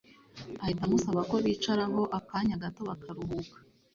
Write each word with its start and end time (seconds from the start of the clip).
ahita 0.63 0.81
amusaba 0.87 1.21
ko 1.29 1.35
bicara 1.45 1.83
ho 1.93 2.01
akanya 2.19 2.61
gato 2.63 2.81
bakaruhuka 2.89 3.57